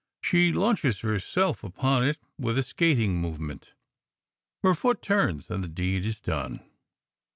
[0.23, 3.73] She launches herself upon it, with a skating movement.
[4.63, 6.61] Her foot turns, and the deed is done.